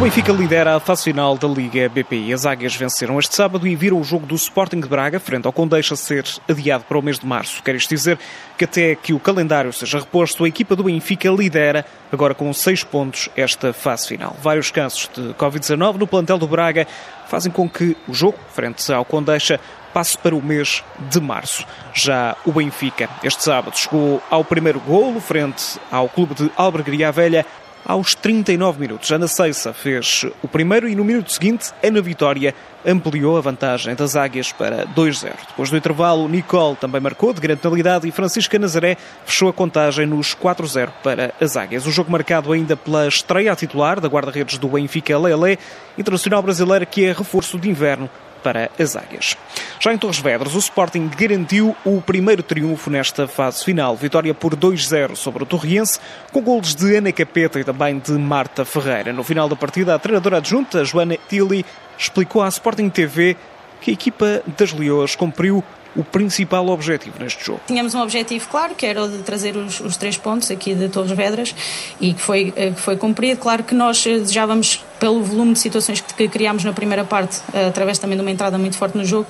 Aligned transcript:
O 0.00 0.02
Benfica 0.02 0.32
lidera 0.32 0.76
a 0.76 0.80
fase 0.80 1.04
final 1.04 1.36
da 1.36 1.46
Liga 1.46 1.86
BPI. 1.86 2.32
As 2.32 2.46
águias 2.46 2.74
venceram 2.74 3.18
este 3.18 3.36
sábado 3.36 3.68
e 3.68 3.76
viram 3.76 4.00
o 4.00 4.02
jogo 4.02 4.24
do 4.24 4.34
Sporting 4.34 4.80
de 4.80 4.88
Braga, 4.88 5.20
frente 5.20 5.44
ao 5.44 5.52
Condeixa, 5.52 5.94
ser 5.94 6.24
adiado 6.48 6.84
para 6.84 6.98
o 6.98 7.02
mês 7.02 7.18
de 7.18 7.26
março. 7.26 7.62
Quer 7.62 7.74
isto 7.74 7.90
dizer 7.90 8.18
que 8.56 8.64
até 8.64 8.94
que 8.94 9.12
o 9.12 9.20
calendário 9.20 9.70
seja 9.74 9.98
reposto, 9.98 10.42
a 10.42 10.48
equipa 10.48 10.74
do 10.74 10.84
Benfica 10.84 11.28
lidera, 11.28 11.84
agora 12.10 12.34
com 12.34 12.50
seis 12.54 12.82
pontos, 12.82 13.28
esta 13.36 13.74
fase 13.74 14.08
final. 14.08 14.34
Vários 14.42 14.70
casos 14.70 15.10
de 15.14 15.34
Covid-19 15.34 15.96
no 15.96 16.06
plantel 16.06 16.38
do 16.38 16.48
Braga 16.48 16.86
fazem 17.28 17.52
com 17.52 17.68
que 17.68 17.94
o 18.08 18.14
jogo, 18.14 18.38
frente 18.54 18.90
ao 18.90 19.04
Condeixa, 19.04 19.60
passe 19.92 20.16
para 20.16 20.34
o 20.34 20.42
mês 20.42 20.82
de 21.10 21.20
março. 21.20 21.66
Já 21.92 22.38
o 22.46 22.52
Benfica, 22.52 23.10
este 23.22 23.42
sábado, 23.42 23.76
chegou 23.76 24.22
ao 24.30 24.42
primeiro 24.46 24.80
golo 24.80 25.20
frente 25.20 25.78
ao 25.92 26.08
clube 26.08 26.34
de 26.34 26.50
Albergaria 26.56 27.12
Velha 27.12 27.44
aos 27.84 28.14
39 28.14 28.80
minutos. 28.80 29.10
Ana 29.10 29.28
Ceissa 29.28 29.72
fez 29.72 30.24
o 30.42 30.48
primeiro 30.48 30.88
e 30.88 30.94
no 30.94 31.04
minuto 31.04 31.32
seguinte, 31.32 31.72
Ana 31.82 32.00
Vitória 32.00 32.54
ampliou 32.86 33.36
a 33.36 33.40
vantagem 33.40 33.94
das 33.94 34.16
Águias 34.16 34.52
para 34.52 34.86
2-0. 34.86 35.32
Depois 35.48 35.70
do 35.70 35.76
intervalo, 35.76 36.28
Nicole 36.28 36.76
também 36.76 37.00
marcou 37.00 37.32
de 37.32 37.40
grande 37.40 37.60
penalidade 37.60 38.08
e 38.08 38.10
Francisca 38.10 38.58
Nazaré 38.58 38.96
fechou 39.24 39.48
a 39.48 39.52
contagem 39.52 40.06
nos 40.06 40.34
4-0 40.34 40.90
para 41.02 41.34
as 41.40 41.56
Águias. 41.56 41.86
O 41.86 41.90
jogo 41.90 42.10
marcado 42.10 42.52
ainda 42.52 42.76
pela 42.76 43.06
estreia 43.06 43.54
titular 43.54 44.00
da 44.00 44.08
guarda-redes 44.08 44.58
do 44.58 44.68
Benfica 44.68 45.18
Lele, 45.18 45.58
internacional 45.98 46.42
brasileira 46.42 46.86
que 46.86 47.04
é 47.04 47.12
reforço 47.12 47.58
de 47.58 47.68
inverno 47.68 48.08
para 48.42 48.70
as 48.78 48.96
Águias. 48.96 49.36
Já 49.78 49.92
em 49.92 49.98
Torres 49.98 50.18
Vedras, 50.18 50.54
o 50.54 50.58
Sporting 50.58 51.10
garantiu 51.16 51.76
o 51.84 52.00
primeiro 52.00 52.42
triunfo 52.42 52.90
nesta 52.90 53.26
fase 53.26 53.64
final. 53.64 53.96
Vitória 53.96 54.34
por 54.34 54.56
2-0 54.56 55.16
sobre 55.16 55.42
o 55.42 55.46
Torriense, 55.46 55.98
com 56.32 56.40
golos 56.40 56.74
de 56.74 56.96
Ana 56.96 57.12
Capeta 57.12 57.60
e 57.60 57.64
também 57.64 57.98
de 57.98 58.12
Marta 58.12 58.64
Ferreira. 58.64 59.12
No 59.12 59.22
final 59.22 59.48
da 59.48 59.56
partida, 59.56 59.94
a 59.94 59.98
treinadora 59.98 60.38
adjunta, 60.38 60.84
Joana 60.84 61.16
Tilly, 61.28 61.64
explicou 61.98 62.42
à 62.42 62.48
Sporting 62.48 62.88
TV 62.88 63.36
que 63.80 63.90
a 63.90 63.94
equipa 63.94 64.42
das 64.58 64.72
Leões 64.72 65.16
cumpriu 65.16 65.64
o 65.96 66.04
principal 66.04 66.68
objetivo 66.68 67.16
neste 67.18 67.44
jogo? 67.44 67.60
Tínhamos 67.66 67.94
um 67.94 68.00
objetivo 68.00 68.48
claro, 68.48 68.74
que 68.74 68.86
era 68.86 69.02
o 69.02 69.08
de 69.08 69.18
trazer 69.18 69.56
os, 69.56 69.80
os 69.80 69.96
três 69.96 70.16
pontos 70.16 70.50
aqui 70.50 70.74
de 70.74 70.88
Torres 70.88 71.10
Vedras 71.12 71.54
e 72.00 72.14
que 72.14 72.20
foi, 72.20 72.52
eh, 72.56 72.70
que 72.70 72.80
foi 72.80 72.96
cumprido. 72.96 73.40
Claro 73.40 73.64
que 73.64 73.74
nós 73.74 74.04
eh, 74.06 74.18
desejávamos, 74.18 74.84
pelo 75.00 75.22
volume 75.22 75.54
de 75.54 75.58
situações 75.58 76.00
que, 76.00 76.14
que 76.14 76.28
criámos 76.28 76.62
na 76.62 76.72
primeira 76.72 77.04
parte, 77.04 77.40
eh, 77.52 77.66
através 77.66 77.98
também 77.98 78.16
de 78.16 78.22
uma 78.22 78.30
entrada 78.30 78.58
muito 78.58 78.76
forte 78.76 78.96
no 78.96 79.04
jogo, 79.04 79.26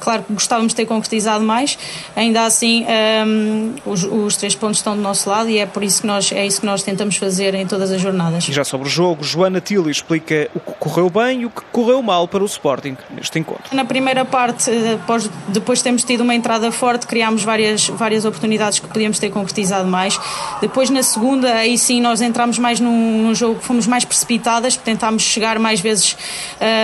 claro 0.00 0.24
que 0.24 0.32
gostávamos 0.32 0.72
de 0.72 0.76
ter 0.76 0.84
concretizado 0.84 1.44
mais. 1.44 1.78
Ainda 2.16 2.44
assim, 2.44 2.82
um, 2.82 2.86
ehm, 2.88 3.74
os, 3.86 4.02
os, 4.02 4.36
três 4.36 4.54
pontos 4.54 4.78
estão 4.78 4.96
do 4.96 5.00
nosso 5.00 5.30
lado 5.30 5.48
e 5.48 5.58
é 5.58 5.64
por 5.64 5.82
isso 5.84 6.02
que 6.02 6.06
nós, 6.06 6.32
é 6.32 6.44
isso 6.44 6.60
que 6.60 6.66
nós 6.66 6.82
tentamos 6.82 7.16
fazer 7.16 7.54
em 7.54 7.66
todas 7.66 7.90
as 7.92 8.00
jornadas. 8.00 8.48
E 8.48 8.52
já 8.52 8.64
sobre 8.64 8.88
o 8.88 8.90
jogo, 8.90 9.22
Joana 9.22 9.60
Tilly 9.60 9.90
explica 9.90 10.50
o 10.54 10.60
que 10.60 10.72
correu 10.78 11.08
bem 11.08 11.42
e 11.42 11.46
o 11.46 11.50
que 11.50 11.62
correu 11.70 12.02
mal 12.02 12.26
para 12.26 12.42
o 12.42 12.46
Sporting 12.46 12.96
neste 13.10 13.38
encontro. 13.38 13.74
Na 13.74 13.84
primeira 13.84 14.24
parte, 14.24 14.70
depois, 14.70 15.30
depois 15.48 15.82
temos 15.82 16.02
tido 16.02 16.22
uma 16.22 16.34
entrada 16.34 16.72
forte, 16.72 17.06
criámos 17.06 17.44
várias, 17.44 17.88
várias 17.88 18.24
oportunidades 18.24 18.80
que 18.80 18.88
podíamos 18.88 19.20
ter 19.20 19.30
concretizado 19.30 19.88
mais. 19.88 20.18
Depois, 20.60 20.90
na 20.90 21.02
segunda, 21.02 21.54
aí 21.54 21.78
sim 21.78 22.00
nós 22.00 22.20
entramos 22.20 22.58
mais 22.58 22.80
num, 22.80 23.22
num 23.22 23.34
jogo, 23.34 23.60
fomos 23.60 23.86
mais 23.86 24.04
precipitadas, 24.04 24.76
tentámos 24.76 25.11
chegar 25.18 25.58
mais 25.58 25.80
vezes 25.80 26.16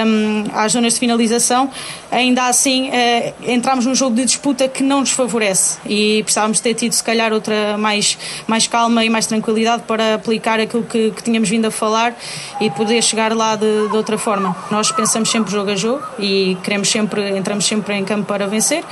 um, 0.06 0.44
às 0.52 0.72
zonas 0.72 0.94
de 0.94 1.00
finalização. 1.00 1.70
Ainda 2.10 2.46
assim, 2.46 2.88
uh, 2.88 3.34
entramos 3.46 3.86
num 3.86 3.94
jogo 3.94 4.16
de 4.16 4.24
disputa 4.24 4.68
que 4.68 4.82
não 4.82 5.00
nos 5.00 5.10
favorece 5.10 5.78
e 5.86 6.22
precisávamos 6.22 6.60
ter 6.60 6.74
tido, 6.74 6.92
se 6.92 7.04
calhar, 7.04 7.32
outra 7.32 7.76
mais, 7.78 8.18
mais 8.46 8.66
calma 8.66 9.04
e 9.04 9.10
mais 9.10 9.26
tranquilidade 9.26 9.82
para 9.86 10.14
aplicar 10.14 10.58
aquilo 10.60 10.82
que, 10.82 11.10
que 11.10 11.22
tínhamos 11.22 11.48
vindo 11.48 11.66
a 11.66 11.70
falar 11.70 12.16
e 12.60 12.70
poder 12.70 13.02
chegar 13.02 13.34
lá 13.34 13.56
de, 13.56 13.88
de 13.88 13.96
outra 13.96 14.16
forma. 14.16 14.56
Nós 14.70 14.90
pensamos 14.90 15.30
sempre 15.30 15.52
jogo 15.52 15.70
a 15.70 15.76
jogo 15.76 16.02
e 16.18 16.56
queremos 16.62 16.88
sempre, 16.88 17.36
entramos 17.36 17.66
sempre 17.66 17.94
em 17.94 18.04
campo 18.04 18.26
para 18.26 18.46
vencer 18.46 18.84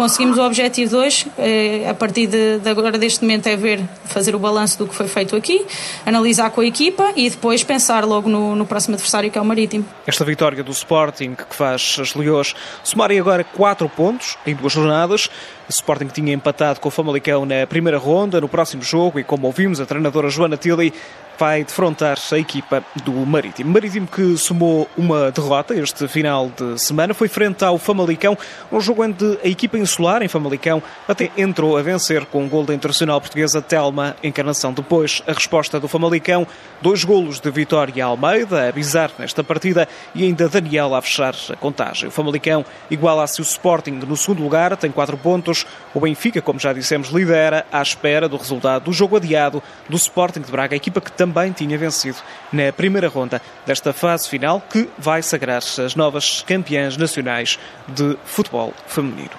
conseguimos 0.00 0.38
o 0.38 0.42
objetivo 0.42 0.92
2. 0.92 1.26
Eh, 1.38 1.86
a 1.88 1.92
partir 1.92 2.26
de, 2.26 2.58
de, 2.58 2.68
agora, 2.70 2.98
deste 2.98 3.22
momento, 3.22 3.46
é 3.48 3.56
ver, 3.56 3.80
fazer 4.06 4.34
o 4.34 4.38
balanço 4.38 4.78
do 4.78 4.86
que 4.86 4.94
foi 4.94 5.06
feito 5.06 5.36
aqui, 5.36 5.64
analisar 6.06 6.50
com 6.50 6.62
a 6.62 6.64
equipa 6.64 7.12
e 7.14 7.28
depois 7.28 7.62
pensar 7.62 8.04
logo 8.06 8.28
no, 8.28 8.56
no 8.56 8.64
próximo 8.70 8.94
adversário, 8.94 9.30
que 9.30 9.36
é 9.36 9.40
o 9.42 9.44
Marítimo. 9.44 9.84
Esta 10.06 10.24
vitória 10.24 10.62
do 10.62 10.70
Sporting, 10.70 11.34
que 11.34 11.54
faz 11.54 11.98
as 12.00 12.14
Leões 12.14 12.54
somarem 12.82 13.18
agora 13.18 13.44
4 13.44 13.88
pontos 13.88 14.38
em 14.46 14.54
duas 14.54 14.72
jornadas. 14.72 15.26
O 15.68 15.70
Sporting 15.70 16.06
tinha 16.06 16.32
empatado 16.32 16.80
com 16.80 16.88
o 16.88 16.90
Famalicão 16.90 17.44
na 17.44 17.66
primeira 17.66 17.98
ronda, 17.98 18.40
no 18.40 18.48
próximo 18.48 18.82
jogo, 18.82 19.18
e 19.18 19.24
como 19.24 19.46
ouvimos, 19.46 19.80
a 19.80 19.86
treinadora 19.86 20.30
Joana 20.30 20.56
Tilly 20.56 20.94
vai 21.40 21.64
defrontar 21.64 22.18
a 22.32 22.36
equipa 22.38 22.84
do 23.02 23.12
Marítimo. 23.12 23.72
Marítimo 23.72 24.06
que 24.06 24.36
somou 24.36 24.86
uma 24.94 25.30
derrota 25.30 25.74
este 25.74 26.06
final 26.06 26.50
de 26.54 26.78
semana, 26.78 27.14
foi 27.14 27.28
frente 27.28 27.64
ao 27.64 27.78
Famalicão, 27.78 28.36
um 28.70 28.78
jogo 28.78 29.02
onde 29.02 29.38
a 29.42 29.48
equipa 29.48 29.78
insular 29.78 30.22
em 30.22 30.28
Famalicão 30.28 30.82
até 31.08 31.30
entrou 31.38 31.78
a 31.78 31.82
vencer 31.82 32.26
com 32.26 32.44
um 32.44 32.48
gol 32.48 32.66
da 32.66 32.74
internacional 32.74 33.18
portuguesa 33.22 33.62
Telma 33.62 34.14
Encarnação. 34.22 34.74
Depois, 34.74 35.22
a 35.26 35.32
resposta 35.32 35.80
do 35.80 35.88
Famalicão, 35.88 36.46
dois 36.82 37.04
golos 37.04 37.40
de 37.40 37.50
Vitória 37.50 38.04
Almeida, 38.04 38.68
a 38.68 38.72
bizar 38.72 39.10
nesta 39.18 39.42
partida, 39.42 39.88
e 40.14 40.24
ainda 40.24 40.46
Daniel 40.46 40.94
a 40.94 41.00
fechar 41.00 41.34
a 41.48 41.56
contagem. 41.56 42.10
O 42.10 42.12
Famalicão 42.12 42.66
iguala-se 42.90 43.40
o 43.40 43.42
Sporting 43.42 43.92
no 43.92 44.14
segundo 44.14 44.42
lugar, 44.42 44.76
tem 44.76 44.90
quatro 44.90 45.16
pontos. 45.16 45.64
O 45.94 46.00
Benfica, 46.00 46.42
como 46.42 46.60
já 46.60 46.74
dissemos, 46.74 47.08
lidera 47.08 47.64
à 47.72 47.80
espera 47.80 48.28
do 48.28 48.36
resultado 48.36 48.84
do 48.84 48.92
jogo 48.92 49.16
adiado 49.16 49.62
do 49.88 49.96
Sporting 49.96 50.42
de 50.42 50.52
Braga, 50.52 50.74
a 50.74 50.76
equipa 50.76 51.00
que 51.00 51.10
também 51.10 51.29
também 51.30 51.52
tinha 51.52 51.78
vencido 51.78 52.18
na 52.52 52.72
primeira 52.72 53.08
ronda 53.08 53.40
desta 53.64 53.92
fase 53.92 54.28
final, 54.28 54.60
que 54.60 54.88
vai 54.98 55.22
sagrar 55.22 55.58
as 55.58 55.94
novas 55.94 56.42
campeãs 56.42 56.96
nacionais 56.96 57.56
de 57.86 58.18
futebol 58.24 58.74
feminino. 58.88 59.30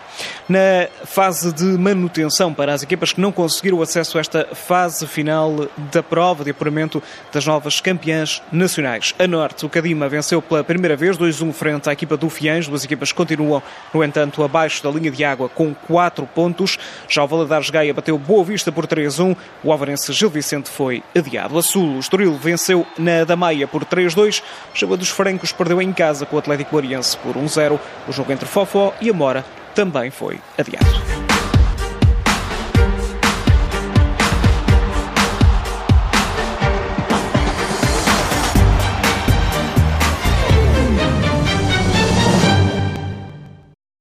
Na 0.52 0.90
fase 1.06 1.54
de 1.54 1.64
manutenção 1.64 2.54
para 2.54 2.74
as 2.74 2.84
equipas 2.84 3.14
que 3.14 3.22
não 3.22 3.32
conseguiram 3.32 3.82
acesso 3.82 4.18
a 4.18 4.20
esta 4.20 4.50
fase 4.54 5.08
final 5.08 5.66
da 5.94 6.04
prova 6.04 6.44
de 6.44 6.52
apuramento 6.52 7.02
das 7.32 7.46
novas 7.46 7.80
campeãs 7.80 8.44
nacionais. 8.52 9.16
A 9.18 9.26
Norte, 9.26 9.66
o 9.66 9.70
Cadima 9.70 10.10
venceu 10.10 10.42
pela 10.42 10.62
primeira 10.62 10.98
vez 10.98 11.18
2-1 11.18 11.54
frente 11.54 11.90
à 11.90 11.94
equipa 11.94 12.18
do 12.18 12.30
Fiães. 12.30 12.68
Duas 12.68 12.84
equipas 12.84 13.14
continuam, 13.14 13.64
no 13.94 14.04
entanto, 14.04 14.44
abaixo 14.44 14.84
da 14.84 14.90
linha 14.90 15.10
de 15.10 15.24
água 15.24 15.48
com 15.48 15.74
4 15.74 16.28
pontos. 16.36 16.78
Já 17.08 17.24
o 17.24 17.28
Valadares 17.28 17.70
Gaia 17.70 17.94
bateu 17.94 18.18
Boa 18.18 18.44
Vista 18.44 18.74
por 18.74 18.86
3-1. 18.86 19.38
O 19.64 19.72
Avarense 19.72 20.12
Gil 20.12 20.30
Vicente 20.30 20.70
foi 20.70 21.02
adiado. 21.16 21.58
A 21.58 21.62
Sul 21.62 21.96
o 21.96 22.00
Estoril 22.00 22.38
venceu 22.38 22.86
na 22.98 23.24
Damaia 23.24 23.70
por 23.70 23.86
3-2. 23.86 24.44
O 24.74 24.78
Chava 24.78 24.98
dos 24.98 25.08
Francos 25.08 25.54
perdeu 25.54 25.82
em 25.82 25.94
casa 25.94 26.26
com 26.26 26.36
o 26.36 26.40
Atlético 26.40 26.76
Oriense 26.76 27.16
por 27.16 27.38
1-0. 27.38 27.80
O 28.06 28.12
jogo 28.12 28.34
entre 28.34 28.46
Fofó 28.46 28.94
e 29.00 29.10
Amora 29.10 29.46
também 29.74 30.12
foi 30.12 30.40
adiado. 30.58 31.31